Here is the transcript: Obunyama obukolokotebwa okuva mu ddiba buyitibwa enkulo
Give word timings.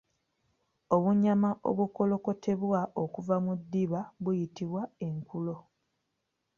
Obunyama 0.95 1.49
obukolokotebwa 1.69 2.79
okuva 3.03 3.35
mu 3.45 3.53
ddiba 3.59 4.01
buyitibwa 4.23 4.81
enkulo 5.07 5.55